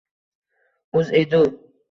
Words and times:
uzedu 0.99 1.41